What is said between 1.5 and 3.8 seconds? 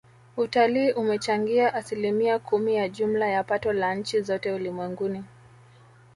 asilimia kumi ya jumla ya pato